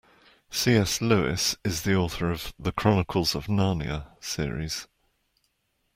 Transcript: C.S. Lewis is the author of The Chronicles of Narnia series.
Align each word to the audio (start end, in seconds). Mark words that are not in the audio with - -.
C.S. 0.49 0.99
Lewis 0.99 1.57
is 1.63 1.83
the 1.83 1.93
author 1.95 2.31
of 2.31 2.55
The 2.57 2.71
Chronicles 2.71 3.35
of 3.35 3.45
Narnia 3.45 4.07
series. 4.19 4.87